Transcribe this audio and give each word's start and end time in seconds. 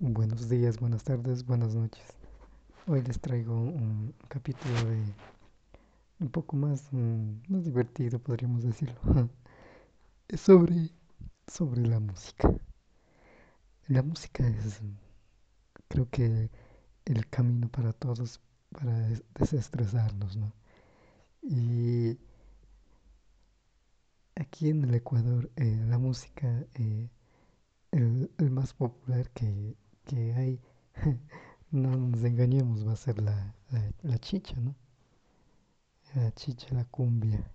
Buenos 0.00 0.48
días, 0.48 0.80
buenas 0.80 1.04
tardes, 1.04 1.46
buenas 1.46 1.74
noches. 1.76 2.02
Hoy 2.86 3.02
les 3.02 3.20
traigo 3.20 3.54
un 3.54 4.14
capítulo 4.28 4.74
de 4.90 4.98
un 6.20 6.28
poco 6.30 6.56
más, 6.56 6.92
mm, 6.92 7.42
más 7.48 7.64
divertido, 7.64 8.18
podríamos 8.18 8.62
decirlo. 8.62 9.00
Sobre, 10.36 10.90
sobre 11.46 11.86
la 11.86 12.00
música. 12.00 12.50
La 13.88 14.04
música 14.04 14.46
es, 14.46 14.80
creo 15.88 16.08
que, 16.10 16.50
el 17.06 17.28
camino 17.30 17.68
para 17.70 17.92
todos 17.92 18.40
para 18.70 18.98
des- 19.08 19.24
desestresarnos, 19.34 20.36
¿no? 20.36 20.52
Y 21.42 22.18
aquí 24.36 24.70
en 24.70 24.84
el 24.84 24.94
Ecuador, 24.94 25.50
eh, 25.56 25.84
la 25.88 25.98
música, 25.98 26.64
eh, 26.76 27.10
el, 27.92 28.30
el 28.38 28.50
más 28.50 28.74
popular 28.74 29.30
que, 29.32 29.76
que 30.08 30.32
hay, 30.34 30.60
no 31.70 31.90
nos 31.96 32.24
engañemos, 32.24 32.86
va 32.86 32.92
a 32.94 32.96
ser 32.96 33.20
la, 33.20 33.54
la, 34.02 34.18
chicha, 34.18 34.56
¿no? 34.58 34.74
La 36.14 36.32
chicha, 36.32 36.66
la 36.74 36.84
cumbia, 36.86 37.50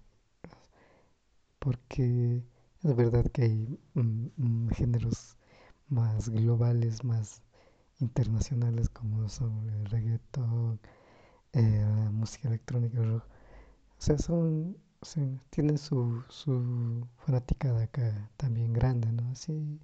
porque 1.60 2.44
es 2.84 2.96
verdad 2.96 3.26
que 3.32 3.42
hay 3.44 3.80
mm, 3.96 4.28
mm, 4.38 4.70
géneros 4.70 5.36
más 5.90 6.30
globales, 6.30 7.04
más 7.04 7.42
internacionales 8.00 8.90
como 8.90 9.28
son 9.30 9.70
el 9.72 9.86
reggaetón, 9.86 10.80
eh, 11.54 11.84
la 11.84 12.12
música 12.12 12.50
electrónica, 12.50 13.00
el 13.00 13.14
rock. 13.14 13.24
O 14.00 14.02
sea, 14.02 14.18
son, 14.20 14.78
tienen 15.50 15.78
su, 15.78 16.24
su 16.30 17.08
fanaticada 17.18 17.84
acá 17.84 18.30
también 18.38 18.74
grande, 18.74 19.12
¿no? 19.12 19.32
Así, 19.32 19.80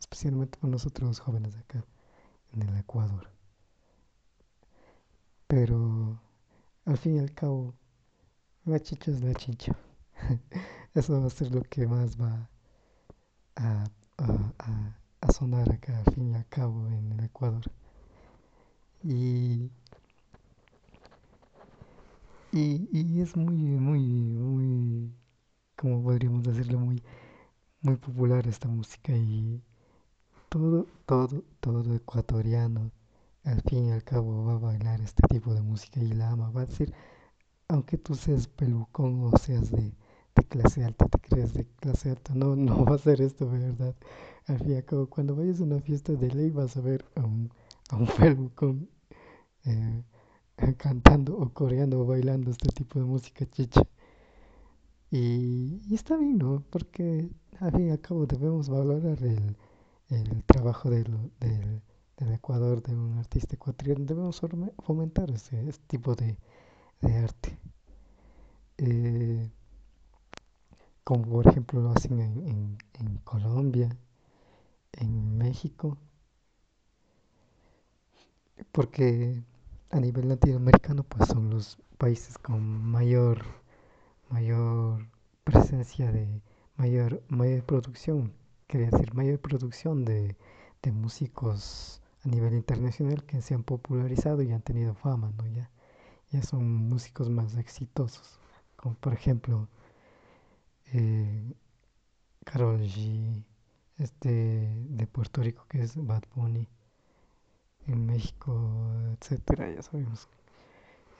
especialmente 0.00 0.58
por 0.58 0.70
nosotros 0.70 1.20
jóvenes 1.20 1.54
de 1.54 1.60
acá 1.60 1.84
en 2.54 2.62
el 2.68 2.78
Ecuador. 2.78 3.30
Pero 5.46 6.20
al 6.86 6.98
fin 6.98 7.16
y 7.16 7.18
al 7.20 7.32
cabo, 7.34 7.74
la 8.66 8.80
chicha 8.80 9.10
es 9.12 9.22
la 9.22 9.34
chicha. 9.34 9.76
Eso 10.94 11.20
va 11.20 11.26
a 11.26 11.30
ser 11.30 11.52
lo 11.54 11.62
que 11.62 11.86
más 11.86 12.20
va 12.20 12.50
a, 13.56 13.84
a- 14.18 14.52
a- 14.68 14.96
a 15.20 15.32
sonar 15.32 15.68
acá 15.72 15.98
al 15.98 16.14
fin 16.14 16.30
y 16.30 16.34
al 16.36 16.46
cabo 16.48 16.86
en 16.86 17.10
el 17.12 17.24
Ecuador. 17.24 17.64
Y, 19.04 19.70
y, 22.52 22.88
y 22.92 23.20
es 23.20 23.36
muy, 23.36 23.56
muy, 23.56 24.00
muy, 24.00 25.12
como 25.76 26.02
podríamos 26.04 26.44
decirlo, 26.44 26.78
muy, 26.80 27.02
muy 27.82 27.96
popular 27.96 28.46
esta 28.48 28.68
música 28.68 29.12
y 29.16 29.62
todo, 30.54 30.86
todo, 31.04 31.42
todo 31.58 31.94
ecuatoriano 31.96 32.92
al 33.42 33.60
fin 33.62 33.88
y 33.88 33.90
al 33.90 34.04
cabo 34.04 34.44
va 34.44 34.52
a 34.54 34.58
bailar 34.58 35.00
este 35.00 35.26
tipo 35.28 35.52
de 35.52 35.62
música 35.62 36.00
y 36.00 36.12
la 36.12 36.30
ama. 36.30 36.50
Va 36.50 36.62
a 36.62 36.66
decir, 36.66 36.94
aunque 37.66 37.98
tú 37.98 38.14
seas 38.14 38.46
pelucón 38.46 39.24
o 39.24 39.36
seas 39.36 39.72
de, 39.72 39.92
de 40.36 40.44
clase 40.44 40.84
alta, 40.84 41.08
te 41.08 41.18
crees 41.18 41.54
de 41.54 41.66
clase 41.80 42.10
alta, 42.10 42.34
no, 42.36 42.54
no 42.68 42.84
va 42.84 42.94
a 42.94 42.98
ser 42.98 43.20
esto, 43.20 43.50
verdad. 43.50 43.96
Al 44.46 44.58
fin 44.60 44.72
y 44.72 44.76
al 44.76 44.84
cabo, 44.84 45.08
cuando 45.08 45.34
vayas 45.34 45.60
a 45.60 45.64
una 45.64 45.80
fiesta 45.80 46.12
de 46.12 46.30
ley 46.30 46.50
vas 46.50 46.76
a 46.76 46.82
ver 46.82 47.04
a 47.16 47.24
un, 47.24 47.50
a 47.90 47.96
un 47.96 48.06
pelucón 48.18 48.88
eh, 49.64 50.04
cantando 50.78 51.36
o 51.36 51.52
coreando 51.52 52.00
o 52.00 52.06
bailando 52.06 52.52
este 52.52 52.68
tipo 52.68 53.00
de 53.00 53.06
música 53.06 53.44
chicha. 53.50 53.82
Y, 55.10 55.80
y 55.88 55.94
está 55.94 56.16
bien, 56.16 56.38
¿no? 56.38 56.62
Porque 56.70 57.28
al 57.58 57.72
fin 57.72 57.88
y 57.88 57.90
al 57.90 58.00
cabo 58.00 58.26
debemos 58.26 58.68
valorar 58.68 59.20
el, 59.22 59.56
el 60.10 60.44
trabajo 60.44 60.90
del, 60.90 61.30
del, 61.40 61.82
del 62.16 62.32
Ecuador, 62.32 62.82
de 62.82 62.94
un 62.94 63.18
artista 63.18 63.54
ecuatoriano. 63.56 64.04
Debemos 64.04 64.40
fomentar 64.82 65.30
ese, 65.30 65.72
tipo 65.86 66.14
de, 66.14 66.36
de 67.00 67.16
arte. 67.16 67.58
Eh, 68.78 69.50
como 71.04 71.24
por 71.28 71.46
ejemplo 71.46 71.80
lo 71.80 71.90
hacen 71.90 72.18
en, 72.20 72.48
en, 72.48 72.78
en 72.94 73.16
Colombia, 73.18 73.96
en 74.92 75.36
México, 75.36 75.98
porque 78.72 79.42
a 79.90 80.00
nivel 80.00 80.28
latinoamericano 80.28 81.04
pues 81.04 81.28
son 81.28 81.50
los 81.50 81.78
países 81.98 82.38
con 82.38 82.60
mayor, 82.62 83.44
mayor 84.30 85.06
presencia 85.44 86.10
de, 86.10 86.42
mayor, 86.76 87.22
mayor 87.28 87.64
producción, 87.64 88.32
quería 88.66 88.90
decir, 88.90 89.14
mayor 89.14 89.40
producción 89.40 90.04
de, 90.04 90.36
de 90.82 90.92
músicos 90.92 92.02
a 92.24 92.28
nivel 92.28 92.54
internacional 92.54 93.24
que 93.24 93.42
se 93.42 93.54
han 93.54 93.62
popularizado 93.64 94.42
y 94.42 94.52
han 94.52 94.62
tenido 94.62 94.94
fama, 94.94 95.32
¿no? 95.36 95.46
Ya, 95.48 95.70
ya 96.30 96.42
son 96.42 96.66
músicos 96.88 97.30
más 97.30 97.56
exitosos, 97.56 98.40
como 98.76 98.94
por 98.96 99.12
ejemplo 99.14 99.68
eh, 100.92 101.54
Karol 102.44 102.80
G, 102.80 103.44
este 103.98 104.28
de 104.88 105.06
Puerto 105.06 105.42
Rico 105.42 105.66
que 105.68 105.82
es 105.82 105.96
Bad 105.96 106.24
Bunny, 106.34 106.68
en 107.86 108.06
México, 108.06 108.52
etcétera, 109.20 109.70
ya 109.74 109.82
sabemos. 109.82 110.28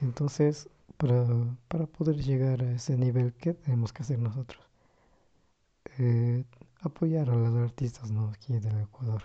Entonces, 0.01 0.69
para, 0.97 1.25
para 1.67 1.87
poder 1.87 2.17
llegar 2.17 2.61
a 2.63 2.73
ese 2.73 2.97
nivel, 2.97 3.33
¿qué 3.33 3.53
tenemos 3.53 3.93
que 3.93 4.03
hacer 4.03 4.19
nosotros? 4.19 4.63
Eh, 5.97 6.43
apoyar 6.87 7.29
a 7.29 7.35
los 7.35 7.55
artistas, 7.55 8.11
¿no? 8.11 8.29
aquí 8.29 8.59
del 8.59 8.79
Ecuador. 8.81 9.23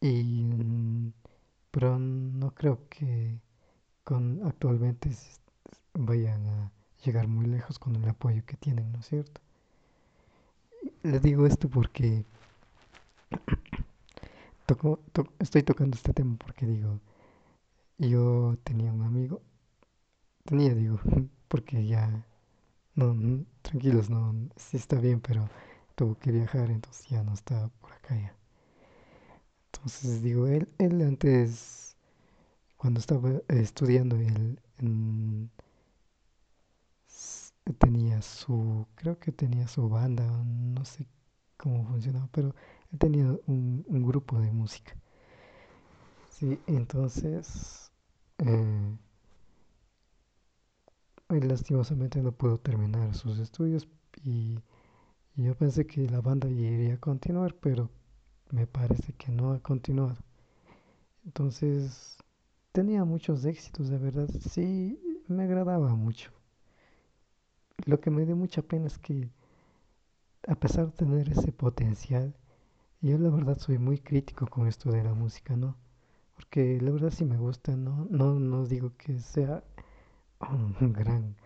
Y, 0.00 0.42
mm, 0.44 1.12
pero 1.70 1.98
no 1.98 2.54
creo 2.54 2.88
que 2.88 3.40
con 4.04 4.42
actualmente 4.46 5.10
vayan 5.94 6.46
a 6.48 6.72
llegar 7.04 7.28
muy 7.28 7.46
lejos 7.46 7.78
con 7.80 7.96
el 7.96 8.08
apoyo 8.08 8.44
que 8.46 8.56
tienen, 8.58 8.92
¿no 8.92 9.00
es 9.00 9.06
cierto? 9.08 9.40
Les 11.04 11.22
digo 11.22 11.46
esto 11.46 11.70
porque 11.70 12.26
toco, 14.66 15.00
to- 15.12 15.32
estoy 15.38 15.62
tocando 15.62 15.96
este 15.96 16.12
tema 16.12 16.36
porque 16.38 16.66
digo, 16.66 17.00
yo 17.98 18.56
tenía 18.64 18.92
un 18.92 19.02
amigo, 19.02 19.42
tenía 20.44 20.74
digo, 20.74 20.98
porque 21.48 21.86
ya, 21.86 22.24
no, 22.96 23.12
n- 23.12 23.46
tranquilos, 23.62 24.10
no, 24.10 24.34
sí 24.56 24.76
está 24.78 25.00
bien, 25.00 25.20
pero 25.20 25.48
tuvo 25.96 26.16
que 26.18 26.32
viajar, 26.32 26.70
entonces 26.70 27.08
ya 27.08 27.24
no 27.24 27.34
está 27.34 27.68
por 27.80 27.92
acá 27.92 28.16
ya. 28.16 28.36
Entonces 29.72 30.22
digo, 30.22 30.48
él, 30.48 30.68
él 30.78 31.00
antes, 31.02 31.96
cuando 32.76 33.00
estaba 33.00 33.30
estudiando, 33.48 34.16
él 34.16 34.60
tenía 37.78 38.22
su, 38.22 38.86
creo 38.96 39.18
que 39.18 39.30
tenía 39.32 39.68
su 39.68 39.88
banda, 39.88 40.24
no 40.44 40.84
sé 40.84 41.06
cómo 41.56 41.84
funcionaba, 41.86 42.28
pero 42.32 42.54
él 42.92 42.98
tenía 42.98 43.26
un, 43.46 43.84
un 43.88 44.02
grupo 44.06 44.40
de 44.40 44.52
música. 44.52 44.96
Sí, 46.28 46.60
entonces, 46.66 47.90
eh, 48.38 48.96
él 51.28 51.46
lastimosamente 51.48 52.20
no 52.20 52.32
pudo 52.32 52.58
terminar 52.58 53.14
sus 53.14 53.38
estudios 53.38 53.86
y, 54.24 54.58
y 55.36 55.44
yo 55.44 55.54
pensé 55.54 55.86
que 55.86 56.08
la 56.08 56.20
banda 56.20 56.48
iría 56.48 56.94
a 56.94 57.00
continuar, 57.00 57.54
pero 57.60 57.90
me 58.50 58.66
parece 58.66 59.12
que 59.12 59.30
no 59.30 59.52
ha 59.52 59.60
continuado. 59.60 60.16
Entonces, 61.24 62.16
tenía 62.72 63.04
muchos 63.04 63.44
éxitos, 63.44 63.88
de 63.88 63.98
verdad, 63.98 64.28
sí, 64.50 64.98
me 65.28 65.44
agradaba 65.44 65.94
mucho. 65.94 66.30
Lo 67.86 68.00
que 68.00 68.10
me 68.10 68.24
dio 68.26 68.36
mucha 68.36 68.62
pena 68.62 68.86
es 68.86 68.98
que, 68.98 69.30
a 70.48 70.54
pesar 70.54 70.86
de 70.86 70.92
tener 70.92 71.28
ese 71.28 71.52
potencial, 71.52 72.34
yo 73.02 73.18
la 73.18 73.30
verdad 73.30 73.58
soy 73.58 73.78
muy 73.78 73.98
crítico 73.98 74.46
con 74.46 74.66
esto 74.66 74.90
de 74.90 75.04
la 75.04 75.14
música, 75.14 75.56
¿no? 75.56 75.76
Porque 76.34 76.80
la 76.80 76.90
verdad 76.90 77.10
sí 77.10 77.24
me 77.24 77.36
gusta, 77.36 77.76
¿no? 77.76 78.06
No, 78.10 78.38
no 78.40 78.66
digo 78.66 78.92
que 78.96 79.18
sea 79.20 79.62
un 80.50 80.74
gran 80.92 81.36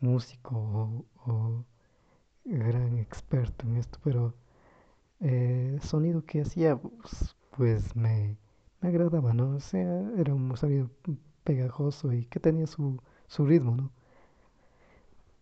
músico 0.00 0.56
o, 0.56 1.04
o 1.30 1.64
gran 2.44 2.98
experto 2.98 3.66
en 3.66 3.76
esto, 3.76 3.98
pero 4.04 4.34
eh, 5.20 5.72
el 5.74 5.82
sonido 5.82 6.24
que 6.24 6.42
hacía, 6.42 6.76
pues, 6.76 7.36
pues 7.56 7.96
me, 7.96 8.36
me 8.80 8.88
agradaba, 8.88 9.32
¿no? 9.34 9.50
O 9.56 9.60
sea, 9.60 10.10
era 10.16 10.34
un 10.34 10.56
sonido 10.56 10.90
pegajoso 11.44 12.12
y 12.12 12.26
que 12.26 12.40
tenía 12.40 12.66
su, 12.66 13.00
su 13.26 13.46
ritmo, 13.46 13.76
¿no? 13.76 13.90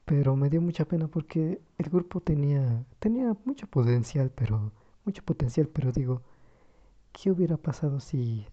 Pero 0.05 0.37
me 0.37 0.51
dio 0.51 0.61
mucha 0.61 0.87
pena 0.87 1.07
porque 1.09 1.61
el 1.79 1.91
grupo 1.91 2.21
tenía, 2.21 2.85
tenía 2.99 3.37
mucho 3.45 3.67
potencial, 3.69 4.31
pero, 4.35 4.73
mucho 5.05 5.23
potencial, 5.25 5.69
pero 5.69 5.93
digo, 5.93 6.23
¿qué 7.13 7.31
hubiera 7.31 7.57
pasado 7.59 8.01
si 8.01 8.47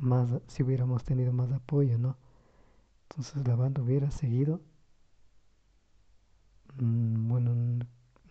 más, 0.00 0.28
si 0.48 0.62
hubiéramos 0.62 1.04
tenido 1.04 1.32
más 1.32 1.52
apoyo, 1.52 1.98
¿no? 1.98 2.16
Entonces 3.10 3.46
la 3.46 3.56
banda 3.56 3.82
hubiera 3.82 4.10
seguido. 4.10 4.60
Mm, 6.78 7.28
bueno, 7.28 7.54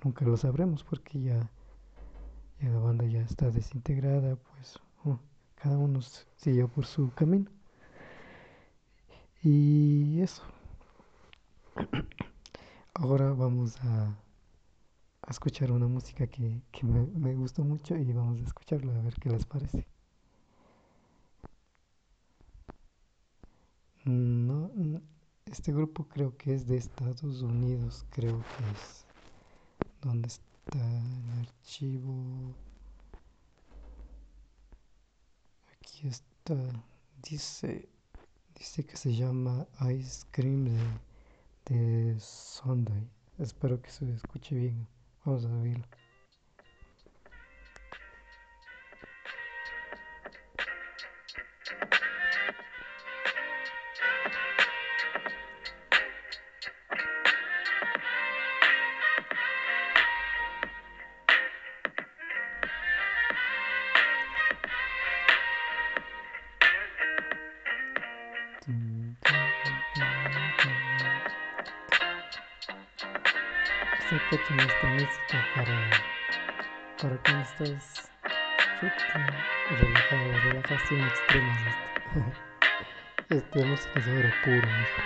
nunca 0.04 0.26
lo 0.26 0.38
sabremos 0.38 0.84
porque 0.84 1.22
ya, 1.22 1.50
ya 2.62 2.70
la 2.70 2.80
banda 2.80 3.06
ya 3.06 3.22
está 3.22 3.50
desintegrada, 3.52 4.36
pues 4.36 4.80
cada 5.56 5.78
uno 5.78 6.00
siguió 6.38 6.68
por 6.68 6.86
su 6.86 7.12
camino. 7.14 7.50
Y 9.44 10.22
eso. 10.22 10.44
Ahora 12.94 13.34
vamos 13.34 13.78
a, 13.82 14.16
escuchar 15.30 15.72
una 15.72 15.88
música 15.88 16.28
que, 16.28 16.62
me, 16.84 17.06
me 17.08 17.36
gustó 17.36 17.64
mucho 17.64 17.96
y 17.96 18.12
vamos 18.12 18.42
a 18.42 18.44
escucharla 18.44 18.96
a 18.96 19.02
ver 19.02 19.16
qué 19.16 19.30
les 19.30 19.46
parece. 19.46 19.88
No, 24.06 24.72
este 25.51 25.74
grupo 25.74 26.07
creo 26.07 26.38
que 26.38 26.53
es 26.53 26.65
de 26.65 26.77
Estados 26.77 27.42
Unidos, 27.42 28.06
creo 28.09 28.39
que 28.39 28.71
es. 28.71 29.06
¿Dónde 30.01 30.27
está 30.27 30.80
el 30.80 31.39
archivo? 31.39 32.56
Aquí 35.74 36.07
está. 36.07 36.56
Dice, 37.21 37.89
dice 38.56 38.86
que 38.86 38.95
se 38.98 39.13
llama 39.13 39.68
Ice 39.94 40.25
Cream 40.31 40.65
de, 41.65 41.75
de 41.75 42.19
Sunday. 42.19 43.07
Espero 43.38 43.81
que 43.81 43.92
se 43.92 44.09
escuche 44.13 44.56
bien. 44.56 44.88
Vamos 45.25 45.45
a 45.45 45.56
verlo. 45.57 45.86
Escuchen 74.16 74.60
esta 74.60 74.88
música 74.88 75.46
para, 75.56 75.90
para 77.02 77.18
cuando 77.24 77.42
estás 77.44 78.12
relajado, 79.80 80.31
relajación 80.50 81.02
extrema. 81.02 81.56
Esta, 83.30 83.36
esta 83.36 83.66
música 83.66 84.00
es 84.00 84.06
puro, 84.44 84.68
mijo. 84.68 85.02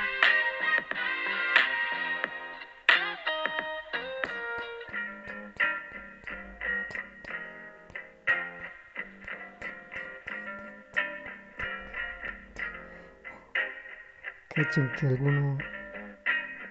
Cachen 14.55 14.91
que 14.97 15.07
alguno, 15.07 15.57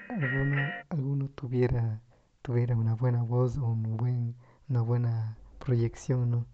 alguno, 0.08 0.72
alguno 0.88 1.28
tuviera 1.36 2.00
tuviera 2.44 2.76
una 2.76 2.94
buena 2.94 3.22
voz 3.22 3.56
o 3.56 3.64
un 3.64 3.96
buen, 3.96 4.36
una 4.68 4.82
buena 4.82 5.38
proyección, 5.58 6.30
¿no? 6.30 6.46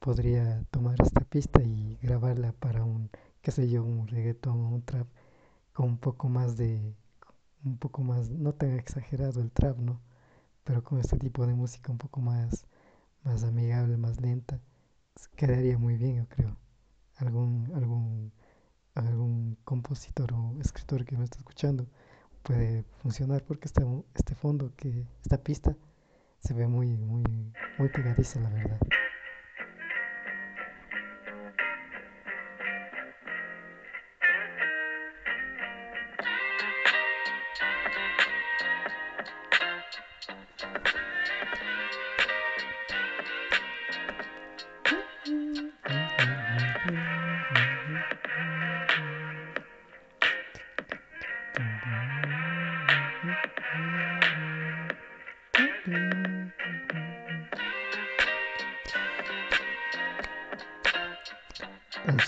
Podría 0.00 0.64
tomar 0.72 0.96
esta 1.00 1.20
pista 1.20 1.62
y 1.62 1.96
grabarla 2.02 2.52
para 2.52 2.84
un, 2.84 3.10
qué 3.40 3.52
sé 3.52 3.68
yo, 3.68 3.84
un 3.84 4.08
reggaetón 4.08 4.60
o 4.60 4.68
un 4.68 4.82
trap 4.82 5.06
con 5.72 5.86
un 5.90 5.98
poco 5.98 6.28
más 6.28 6.56
de, 6.56 6.92
un 7.64 7.78
poco 7.78 8.02
más, 8.02 8.30
no 8.30 8.52
tan 8.54 8.72
exagerado 8.72 9.40
el 9.40 9.52
trap, 9.52 9.78
¿no? 9.78 10.00
Pero 10.64 10.82
con 10.82 10.98
este 10.98 11.18
tipo 11.18 11.46
de 11.46 11.54
música 11.54 11.92
un 11.92 11.98
poco 11.98 12.20
más, 12.20 12.66
más 13.22 13.44
amigable, 13.44 13.96
más 13.98 14.20
lenta, 14.20 14.60
quedaría 15.36 15.78
muy 15.78 15.96
bien, 15.96 16.16
yo 16.16 16.28
creo. 16.28 16.56
Algún, 17.18 17.70
algún, 17.76 18.32
algún 18.94 19.56
compositor 19.64 20.32
o 20.32 20.60
escritor 20.60 21.04
que 21.04 21.16
me 21.16 21.24
está 21.24 21.38
escuchando 21.38 21.86
puede 22.46 22.84
funcionar 23.02 23.42
porque 23.42 23.66
este, 23.66 23.82
este 24.14 24.34
fondo, 24.34 24.72
que 24.76 25.04
esta 25.22 25.38
pista, 25.38 25.76
se 26.40 26.54
ve 26.54 26.68
muy, 26.68 26.96
muy, 26.96 27.24
muy 27.78 27.88
pegadiza, 27.88 28.40
la 28.40 28.50
verdad. 28.50 28.78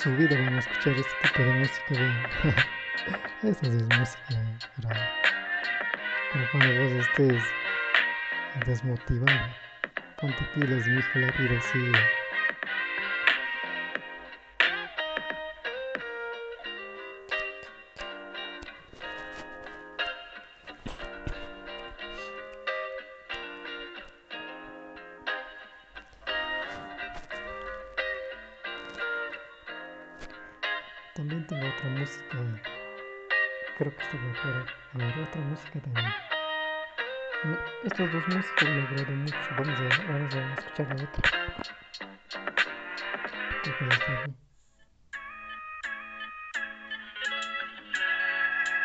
su 0.08 0.16
vida 0.16 0.38
van 0.38 0.54
a 0.54 0.58
escuchar 0.58 0.94
este 0.94 1.12
tipo 1.22 1.42
de 1.42 1.52
música. 1.52 1.94
Esa 3.42 3.66
es 3.66 3.82
música 3.82 4.58
para, 4.82 5.10
para 6.32 6.50
cuando 6.50 6.82
vos 6.82 6.92
estés 6.92 7.42
desmotivado. 8.66 9.48
Ponte 10.18 10.42
pilas, 10.54 10.86
mi 10.86 10.98
hijo, 10.98 11.18
la 11.18 11.30
vida 11.32 11.60
sigue. 11.60 12.17
También 31.18 31.44
tengo 31.48 31.66
otra 31.66 31.90
música. 31.90 32.38
Creo 33.76 33.96
que 33.96 34.02
estoy 34.04 34.20
mejor. 34.20 34.66
A 34.94 34.98
ver, 34.98 35.18
otra 35.18 35.40
música 35.40 35.80
también. 35.80 36.06
estos 37.82 38.12
dos 38.12 38.28
músicos 38.28 38.68
me 38.68 38.82
agradan 38.82 39.22
mucho. 39.22 39.36
Vamos 39.58 39.80
a, 39.80 40.12
vamos 40.12 40.34
a 40.36 40.54
escuchar 40.54 40.86
la 40.86 41.02
otra. 41.02 41.30
Creo 43.62 43.78
que 43.78 43.84
ya 43.84 43.94
está 43.94 44.12
bien. 44.12 44.36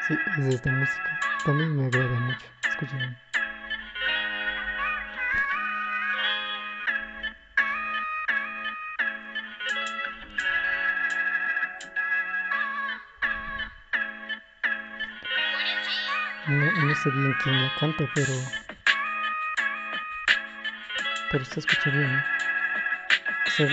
Sí, 0.07 0.17
es 0.39 0.55
esta 0.55 0.71
música. 0.71 1.19
También 1.45 1.77
me 1.77 1.85
agrada 1.85 2.19
mucho. 2.19 2.47
Escuchen. 2.67 3.22
No, 16.59 16.95
sé 16.95 17.09
bien 17.09 17.33
quién 17.43 17.61
la 17.61 17.73
canta, 17.79 18.05
pero. 18.13 18.33
Pero 21.31 21.45
se 21.45 21.59
escucha 21.59 21.89
bien, 21.89 22.11
¿no? 22.13 22.23
sea, 23.55 23.67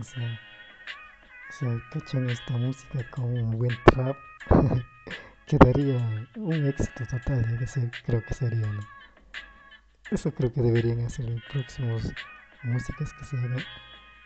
o 0.00 1.52
sea, 1.52 1.82
cachan 1.90 2.30
esta 2.30 2.56
música 2.56 3.08
con 3.10 3.24
un 3.24 3.58
buen 3.58 3.76
trap, 3.86 4.16
quedaría 5.46 6.28
un 6.36 6.66
éxito 6.66 7.06
total, 7.06 7.58
ya 7.58 7.66
sé, 7.66 7.90
creo 8.04 8.24
que 8.24 8.34
sería. 8.34 8.68
Eso 10.10 10.32
creo 10.32 10.52
que 10.52 10.62
deberían 10.62 11.00
hacer 11.00 11.28
los 11.28 11.42
próximos 11.52 12.12
músicas 12.62 13.12
que 13.12 13.24
se 13.24 13.36
hagan, 13.36 13.64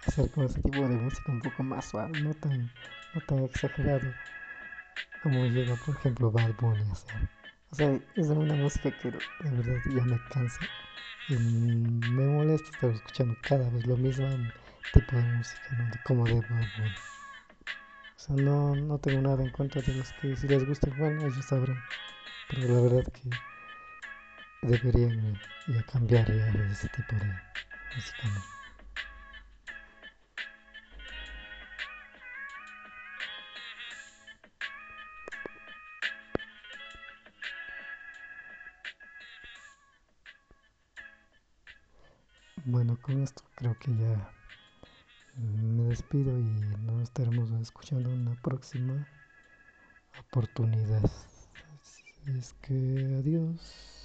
hacer 0.06 0.30
con 0.30 0.44
ese 0.44 0.60
tipo 0.62 0.88
de 0.88 0.96
música 0.96 1.32
un 1.32 1.40
poco 1.40 1.62
más 1.62 1.84
suave, 1.86 2.20
no 2.20 2.34
tan, 2.34 2.70
no 3.14 3.20
tan 3.26 3.44
exagerado 3.44 4.12
como 5.22 5.46
llega, 5.46 5.74
por 5.76 5.96
ejemplo, 5.96 6.30
Bad 6.30 6.54
Bunny 6.60 6.82
hacer. 6.90 7.28
O 7.70 7.74
sea, 7.74 7.98
es 8.14 8.28
una 8.28 8.54
música 8.54 8.90
que 8.98 9.10
la 9.10 9.50
verdad 9.50 9.80
ya 9.96 10.04
me 10.04 10.20
cansa 10.30 10.60
y 11.28 11.34
me 11.34 12.26
molesta 12.26 12.68
estar 12.70 12.90
escuchando 12.90 13.34
cada 13.42 13.68
vez 13.70 13.86
lo 13.86 13.96
mismo 13.96 14.28
tipo 14.92 15.16
de 15.16 15.22
música, 15.22 15.68
¿no? 15.78 15.86
De 15.90 15.98
como 16.02 16.24
de 16.24 16.40
Bad. 16.40 16.68
O 18.16 18.18
sea, 18.18 18.36
no, 18.36 18.74
no 18.74 18.98
tengo 18.98 19.20
nada 19.20 19.42
en 19.42 19.50
contra 19.50 19.82
de 19.82 19.94
los 19.94 20.12
que 20.14 20.36
si 20.36 20.48
les 20.48 20.64
gusta, 20.66 20.88
bueno, 20.96 21.26
ellos 21.26 21.44
sabrán. 21.44 21.82
Pero 22.48 22.74
la 22.74 22.80
verdad 22.80 23.04
que 23.12 23.30
deberían 24.62 25.38
ya 25.66 25.82
cambiar 25.82 26.26
ya 26.32 26.48
ese 26.70 26.88
tipo 26.88 27.16
de 27.16 27.26
música, 27.94 28.28
¿no? 28.28 28.54
Bueno, 42.66 42.96
con 43.02 43.22
esto 43.22 43.42
creo 43.56 43.78
que 43.78 43.94
ya 43.94 44.33
me 45.36 45.84
despido 45.84 46.38
y 46.38 46.76
nos 46.86 47.02
estaremos 47.02 47.50
escuchando 47.52 48.10
en 48.12 48.20
una 48.22 48.34
próxima 48.36 49.06
oportunidad. 50.18 51.04
Así 51.80 52.38
es 52.38 52.54
que 52.54 53.16
adiós. 53.18 54.03